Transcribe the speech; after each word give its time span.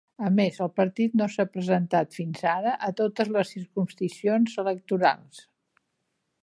A 0.27 0.29
més, 0.35 0.55
el 0.65 0.69
partit 0.77 1.17
no 1.21 1.27
s'ha 1.33 1.45
presentat 1.57 2.17
fins 2.21 2.47
ara 2.53 2.73
a 2.89 2.91
totes 3.03 3.31
les 3.37 3.53
circumscripcions 3.57 4.61
electorals. 4.65 5.45